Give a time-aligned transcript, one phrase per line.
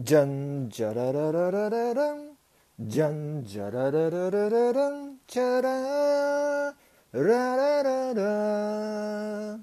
[0.00, 2.28] じゃんじゃららららららん
[2.78, 6.72] じゃんじゃららららららんちゃら
[7.12, 9.58] らららら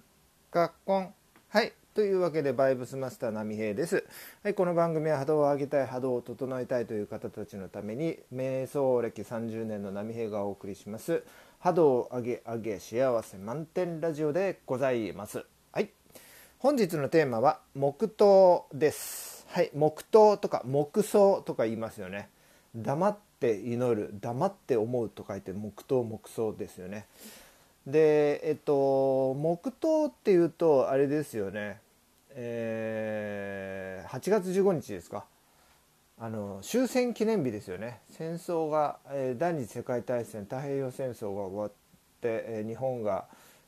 [0.52, 1.14] かっこん
[1.48, 1.72] はい。
[1.94, 4.04] というわけでバイブスマスター波平です、
[4.44, 11.24] はい、この番組は波動を上げたい波動を整えたいという方たちのために瞑想歴30年の波平がお送りします。
[11.60, 15.46] 波動を上げ上げ幸せ満点ラジオでございます。
[15.72, 15.92] はい。
[16.60, 19.35] 本日のテーマは黙祷です。
[19.48, 22.30] はい黙祷とか黙想とか言いますよね。
[22.76, 27.06] 黙って祈る黙って思うと書いて黙祷黙想ですよね。
[27.88, 31.80] でえっと黙祷っていうとあれですよね。
[32.32, 35.26] えー、8月15日ですか。
[36.18, 38.00] あの終戦記念日ですよね。
[38.10, 41.76] 戦争が、えー、第二次世界大戦太平洋戦争が終わって、
[42.24, 43.26] えー、日本が、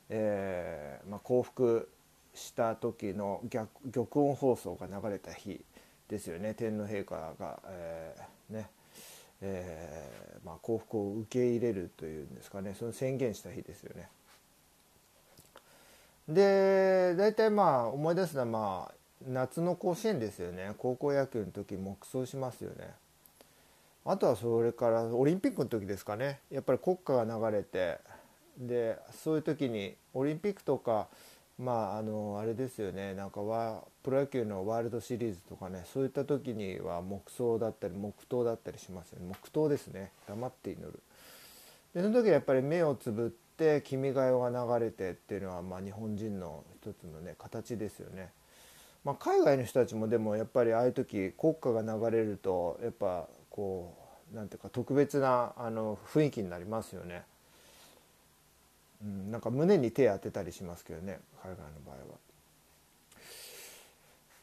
[0.08, 1.88] えーまあ、降伏
[2.38, 5.60] した時の逆玉音放送が流れた日
[6.08, 8.70] ですよね天皇陛下が、えー、ね
[9.40, 14.08] えー、まあ、幸福を受け入れるというんですかねその宣言した日ですよね。
[16.28, 18.94] で大体まあ思い出すのはまあ
[19.26, 22.90] 夏の甲子園ですよね高校野球の時黙想しますよね。
[24.04, 27.98] あとはそれからオリンピックの時ですかねやっぱり国歌が流れて
[28.58, 31.08] でそういう時にオリンピックとか
[31.58, 33.14] まああのあれですよね。
[33.14, 39.26] なんかはプロ野球のワールドシリーズとかねそういった時には黙想だったり黙祷だったりしますよね。
[39.28, 40.12] 黙祷ですね。
[40.28, 41.00] 黙って祈る。
[41.94, 48.30] でその時はやっぱり目をつぶって「君が代」が流れてっていうのはまあ日本人の一つのね形ですよね、
[49.04, 53.96] まあ、海外の人たちもでもやっぱりああいう時国歌が流れるとやっぱこ
[54.32, 57.24] うなんていうか特別なあの雰囲気になりますよね。
[59.02, 62.18] うん、なんか胸に手当てたりしますけどね海外の場合は。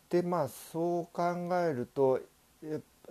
[0.09, 2.21] でまあそう考えると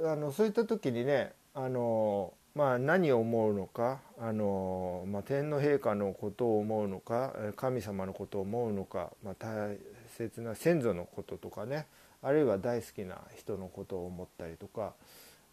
[0.03, 9.77] あのそういった時にねあの、まあ、何を思うのかあの、まあ、天皇陛下のことを思うのか神様のことを思うのか、まあ、大
[10.17, 11.87] 切な先祖のこととかね
[12.23, 14.95] あるいは大好きな人のことを思ったりとか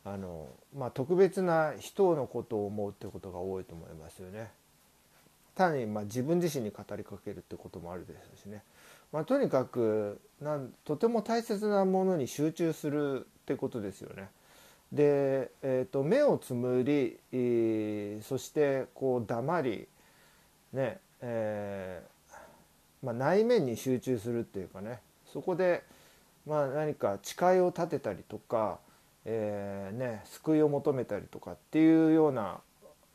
[0.05, 4.49] あの、まあ、特別な人のことを思うってことが多いと思いますよね。
[5.55, 8.63] 単にま自分自身に語りかけるってこともあるでしょうしね、
[9.11, 14.29] まあ、とにかくなんとても大切なものに集中するってことですよね。
[14.91, 19.87] で、えーと、目をつむり、えー、そしてこう黙り
[20.73, 24.99] ねえー、まあ、内面に集中するっていうかね
[25.31, 25.83] そこで、
[26.45, 28.79] まあ、何か誓いを立てたりとか、
[29.23, 32.59] えー、ね、救いを求めたりとかっていうような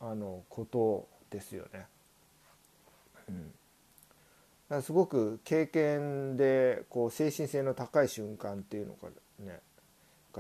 [0.01, 1.87] あのことですよね。
[3.29, 9.09] うん、すごく経験でこう精神性の高い瞬間っていうのが
[9.41, 9.61] ね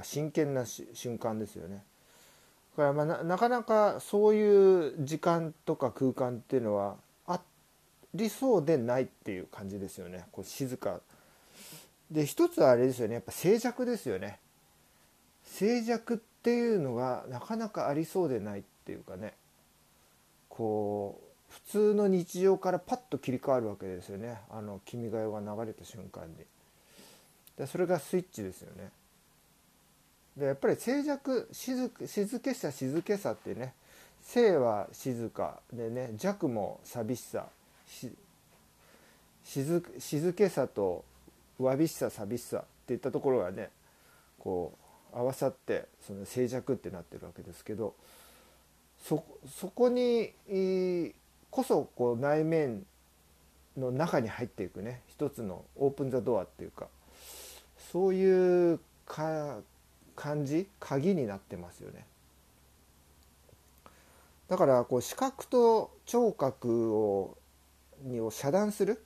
[0.03, 1.83] 真剣な瞬間ですよね。
[2.77, 6.97] だからまあなかなかそういう時間とか空間っていうのは
[7.27, 7.41] あ
[8.15, 10.27] りそうでないっていう感じですよね。
[10.33, 11.01] こう静か。
[12.11, 13.15] で一つはあれですよね。
[13.15, 14.39] やっぱ静寂ですよね。
[15.45, 19.35] 静寂っていうのがなかなかありそうでないっていうかね。
[20.49, 24.39] こう普通の日常からパッと切り替わるわけですよね。
[24.51, 26.37] あの「君が代」が流れた瞬間に。
[27.57, 28.91] でそれがスイッチですよね。
[30.37, 33.75] でやっぱり静寂静静けさ静けさってね
[34.23, 35.61] 静は静か。
[35.73, 37.49] でね弱も寂しさ。
[39.45, 41.05] 静静けさと
[41.59, 43.71] わびしさ寂しさっていったところがね
[44.39, 44.73] こ
[45.13, 47.95] う合わさってその静寂ってなってるわけですけど
[49.05, 49.23] そ
[49.75, 50.33] こに
[51.51, 52.85] こそこう内面
[53.77, 55.03] の中に入っていくね。
[55.09, 56.89] 一つのオープン・ザ・ドアっていうか。
[57.93, 59.59] そういうか
[60.15, 60.69] 感じ？
[60.81, 62.05] 鍵になってますよね。
[64.49, 67.37] だからこう視覚と聴覚を
[68.03, 69.03] にを遮断する？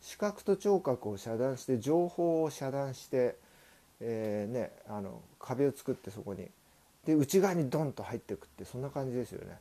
[0.00, 3.36] 視覚と聴覚を遮断して情報を遮断して、
[4.00, 6.48] えー、ね、あの壁を作ってそこに。
[7.06, 9.58] で内側にドンと入っていくってそんな感じですよね。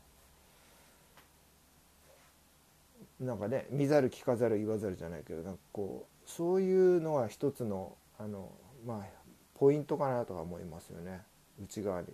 [3.21, 8.51] なんかね見ざる聞かざる言わざるじゃないけどなんかこうそういうのは一つのあの
[8.85, 9.05] まあ
[9.55, 11.21] ポイントかなとは思いますよね
[11.61, 12.07] 内側に。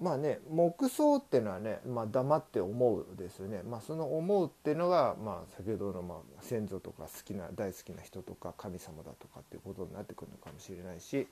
[0.00, 11.28] まあね黙想っていうのはね、まあ、黙って思うですよね、まあ、その思うっていうのが、まあ、先ほどのまあ先祖とか好きな大好きな人とか神様だとかっていうことになってくるのかもしれないし、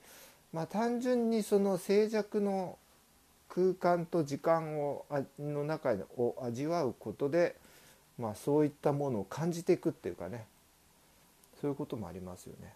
[0.53, 2.77] まあ、単純にその静寂の
[3.53, 5.05] 空間と時間を
[5.37, 7.55] の中を味わうことで、
[8.17, 10.45] まあ、そういったものを感じていくっていうかね
[11.59, 12.73] そういうこともありますよね。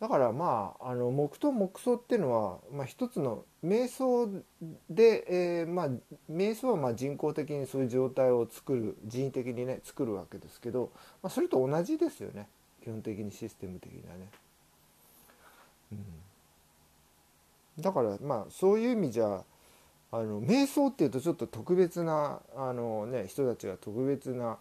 [0.00, 4.28] だからまああの黙祷黙想っていうのは、まあ、一つの瞑想
[4.90, 5.88] で、えー、まあ
[6.28, 10.90] 瞑想はまあ人工的にそういう状態を作る人為的にね作るわけですけど、
[11.22, 12.48] まあ、それと同じですよね
[12.82, 14.28] 基本的にシステム的にはね。
[15.92, 15.98] うん、
[17.82, 19.44] だからまあそういう意味じゃ
[20.14, 24.58] あの瞑想っていうとちょっと特別なあの、ね、人たちが特別な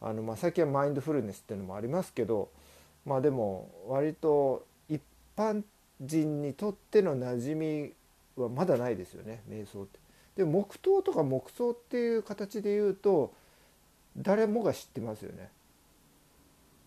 [0.00, 2.50] あの、まあ、最近はマインドフルネスっていうのもありますけど
[3.06, 5.00] まあでも割と一
[5.36, 5.62] 般
[6.00, 7.92] 人にとっての馴染み
[8.42, 9.98] はまだないですよね瞑想って。
[10.36, 13.32] で黙祷とか黙想っていう形で言うと
[14.16, 15.48] 誰もが知ってますよね。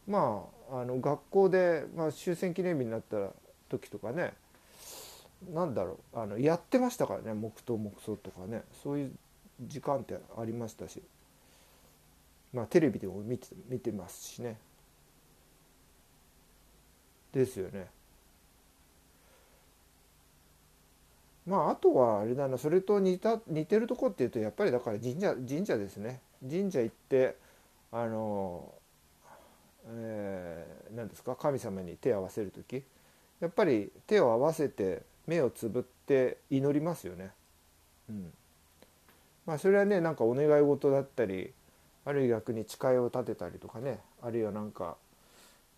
[0.07, 3.17] まああの学校で、まあ、終戦記念日になった
[3.69, 4.33] 時とかね
[5.49, 8.63] 何だろうあのやってましたからね黙祷黙想とかね。
[8.83, 9.11] そういう
[9.61, 11.01] 時間ってありましたし。
[12.53, 14.57] まあテレビでも見て見てますしね。
[17.31, 17.87] ですよね。
[21.45, 26.21] まああとはあれだなそれと似た似てるとこっていうとやっぱりだから神社神社ですね。
[26.47, 27.37] 神社行って
[27.91, 28.73] あの、
[29.87, 32.83] えー、何ですか神様に手を合わせる時。
[33.39, 37.31] やっぱり手を合わせて目をつぶって祈りますよね。
[38.09, 38.33] うん、
[39.45, 41.53] まあそれはねなんかお願い事だったり
[42.05, 44.97] あるいは逆に誓いを立てたりとかねあるいはなんか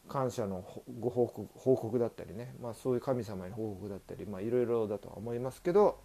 [0.08, 0.64] 感謝の
[1.00, 5.98] ご報告報告だったりね、まあ、そういう神様に報告だったりいろいろだとは思いますけど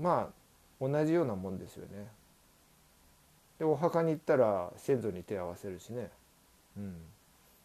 [0.00, 2.06] まあ同じようなもんですよね。
[3.58, 6.10] でお墓に行ったら先祖に手を合わせるしね、
[6.76, 6.94] うん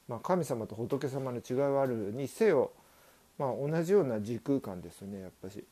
[0.07, 2.71] まあ、神様と仏様の違いはあるにせよ、
[3.41, 5.65] まあ、同じような時空間ですねやっぱし。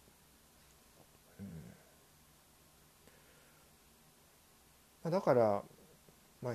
[5.04, 5.62] うん、だから、
[6.42, 6.54] まあ、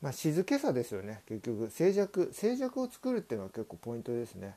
[0.00, 4.54] まあ、静けさですよね結局静寂静寂を作るっていうのは結構ポイントですね。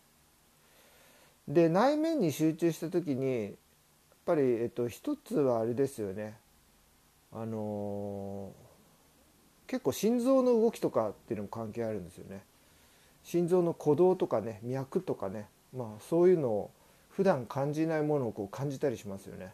[1.47, 3.53] で内面に集中した時にやっ
[4.23, 6.37] ぱり、えっと、一つはあれですよね
[7.31, 12.43] あのー、結構心臓の動きとかっていうのも関係あるんですよね。
[13.27, 16.71] 心臓の鼓動とかね脈とかねまあそういうのを
[17.09, 19.51] 普段感じないものをこう感じたりしますよね。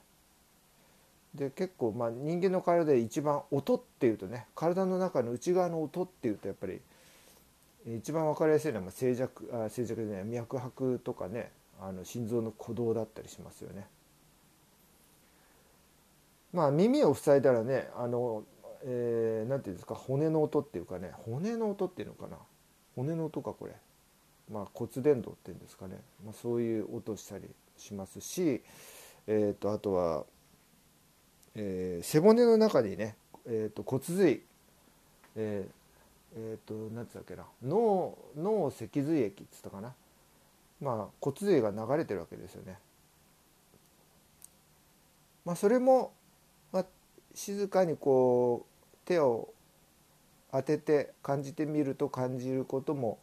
[1.33, 6.81] で結構まあ人間の体で一番音っていうとね体の中の内側の音っていうとやっぱり
[7.87, 13.87] 一番分かりやすいのは静寂あ静寂でね脈拍とかねあの心臓の鼓動だったりしますよね。
[16.53, 18.43] まあ耳を塞いだらねあの、
[18.83, 22.37] えー、なんていうんですか骨の音っていうかね骨の音っていうのかな
[22.95, 23.74] 骨の音かこれ。
[24.51, 27.45] まあ骨伝導っていうんですかね、まあ、そういう音したり
[27.78, 28.62] しますし、
[29.28, 30.25] えーとあとは
[31.56, 34.42] えー、背骨の中にね、えーと、骨髄
[35.36, 39.94] えー、えー、と何つったっけな脳脳脊髄液っつったかな
[40.81, 42.78] まあ骨髄が流れてるわけですよね。
[45.45, 46.13] まあ、それも、
[46.72, 46.86] まあ、
[47.36, 49.50] 静かにこう手を
[50.53, 53.17] 当てて感じてみると感じることも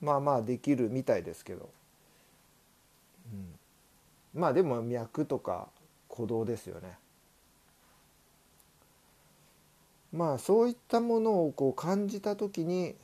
[0.00, 1.68] まあまあできるみたいですけど、
[3.32, 5.68] うん、まあでも脈とか
[6.08, 6.96] 鼓動ですよね。
[10.10, 12.94] まあそういったものをこう感じた時に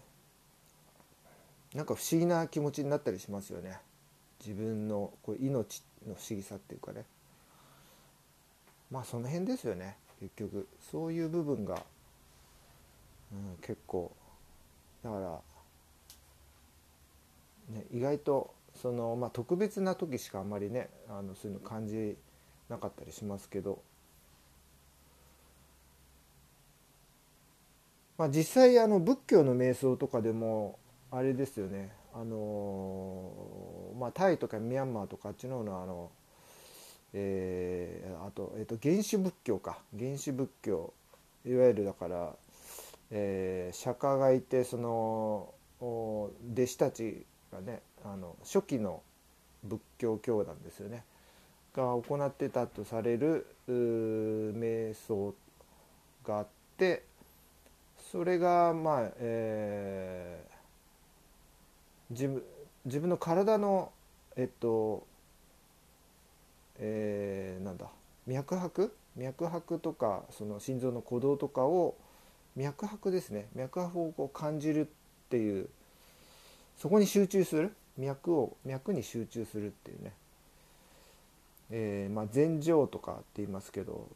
[1.74, 3.78] なんか不思議な気持ちになったりしますよね。
[4.40, 7.04] 自分のこう命の不思議さっていうかね。
[8.90, 10.66] まあその辺ですよね結局。
[10.90, 11.82] そういう部分が、
[13.32, 14.12] うん、結構。
[15.02, 15.40] だから、
[17.70, 22.16] ね、意外とその、まあ、特別な時しかあんまりねあのそういうの感じ
[22.68, 23.82] なかったりしますけど。
[28.16, 30.78] まあ、実際あの仏教の瞑想とかでも
[31.10, 31.90] あれですよね。
[32.14, 33.32] あの
[33.98, 36.10] まあ、タイとかミャンマーとかあっちの方のあの、
[37.12, 39.78] えー、あと,、えー、と原始仏教か。
[39.98, 40.92] 原始仏教。
[41.44, 42.36] いわゆるだから、
[43.16, 49.02] えー、釈迦がいてその弟子たちがねあの初期の
[49.62, 51.04] 仏教教団ですよね。
[51.74, 55.34] が行ってたとされる瞑想
[56.24, 57.04] があって
[58.12, 62.42] それがまあ、えー、自分
[62.84, 63.92] 自分の体の
[64.36, 65.06] えっと
[66.78, 67.86] えー、なんだ
[68.26, 68.92] 脈拍？
[69.16, 71.94] 脈拍とかその心臓の鼓動とかを
[72.56, 74.84] 脈拍ですね脈拍をこう感じるっ
[75.28, 75.68] ていう
[76.78, 77.72] そこに集中する？
[77.96, 80.12] 脈を脈に集中するっていうね、
[81.70, 84.08] えー、まあ禅定とかって言いますけど、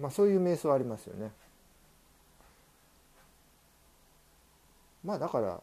[0.00, 1.30] まあ、そういう瞑想ありますよね。
[5.04, 5.60] まあだから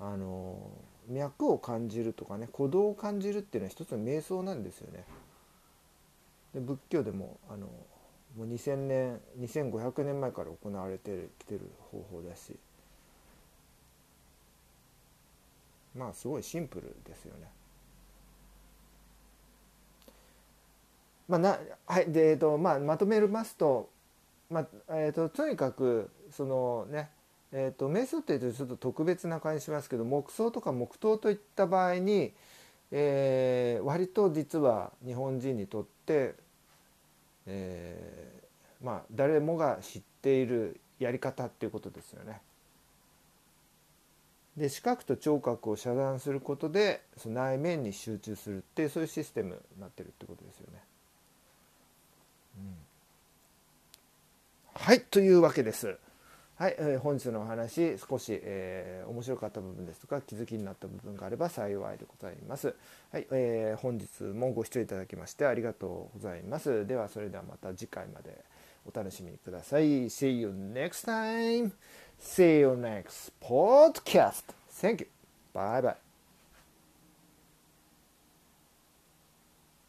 [0.00, 0.58] あの
[1.10, 5.04] 脈を感じるとかね鼓動を感じるっていうのは一つの瞑想なんですよね。
[6.54, 7.68] で仏教でもあの
[8.36, 12.56] もう2000年2500年前から行われてきてる方法だし
[15.94, 17.48] まあすごいシンプルですよね。
[21.28, 23.88] まあなはいでえーとまあ、まとめますと,、
[24.50, 27.10] まあえーと、とにかくそのね
[27.52, 32.32] えーと、瞑想っていうとちょっと特別な感じしますけど黙想とか黙祷といった場合に、
[32.92, 36.36] えー、割と実は日本人にとって、
[37.46, 37.89] えー、
[38.82, 42.40] まあ誰もが知っているやり方っていうことですよね。
[44.56, 50.82] で視覚と聴覚を遮断することでその内面に集中するっていうそういうシステムになってるってことですよね。
[52.58, 52.74] うん、
[54.74, 55.96] はいというわけです。
[56.56, 62.74] はい、えー、本日のお話少し、えー、面白かった部分ですとか気づきになった部分があれば幸いでございます。
[63.10, 66.86] はい、えー、本日もご視聴いただきましてありがとうございます。
[66.86, 68.44] ではそれではまた次回まで
[68.86, 70.06] お楽しみください。
[70.06, 71.72] See you next time.
[72.20, 74.44] See you next podcast.
[74.70, 75.06] Thank you.
[75.52, 76.09] Bye bye.